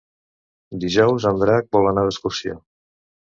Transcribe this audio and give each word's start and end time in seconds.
Dijous 0.85 1.27
en 1.31 1.41
Drac 1.43 1.69
vol 1.77 1.91
anar 1.91 2.07
d'excursió. 2.09 2.57